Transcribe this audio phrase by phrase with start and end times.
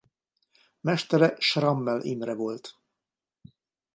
[0.81, 2.75] Mestere Schrammel Imre volt.